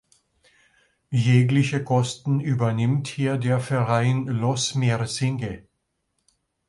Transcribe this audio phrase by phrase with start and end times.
[1.11, 5.67] Jegliche Kosten übernimmt hier der Verein Loss mer singe.